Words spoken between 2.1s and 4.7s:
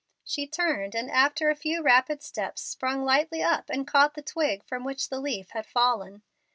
steps sprung lightly up and caught the twig